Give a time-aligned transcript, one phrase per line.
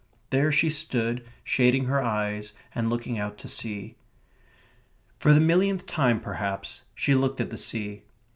[0.31, 3.97] There she stood, shading her eyes and looking out to sea.
[5.19, 8.01] For the millionth time, perhaps, she looked at the sea.